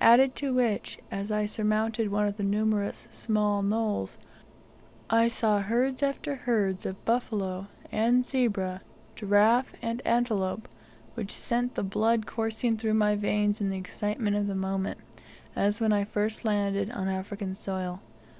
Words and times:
Added 0.00 0.36
to 0.36 0.54
which, 0.54 0.96
as 1.10 1.32
I 1.32 1.44
surmounted 1.46 2.08
one 2.08 2.24
of 2.24 2.36
the 2.36 2.44
numerous 2.44 3.08
small 3.10 3.62
knolls, 3.64 4.16
I 5.10 5.26
saw 5.26 5.58
herds 5.58 6.04
after 6.04 6.36
herds 6.36 6.86
of 6.86 7.04
buffalo 7.04 7.66
and 7.90 8.24
zebra, 8.24 8.82
giraffe 9.16 9.72
and 9.82 10.06
antelope, 10.06 10.68
which 11.16 11.32
sent 11.32 11.74
the 11.74 11.82
blood 11.82 12.26
coursing 12.26 12.76
through 12.76 12.94
my 12.94 13.16
veins 13.16 13.60
in 13.60 13.68
the 13.70 13.76
excitement 13.78 14.36
of 14.36 14.46
the 14.46 14.54
moment, 14.54 15.00
as 15.56 15.80
when 15.80 15.92
I 15.92 16.04
first 16.04 16.44
landed 16.44 16.92
on 16.92 17.08
African 17.08 17.56
soil. 17.56 18.00